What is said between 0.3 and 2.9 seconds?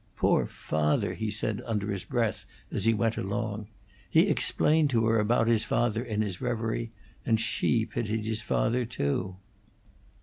father!" he said under his breath as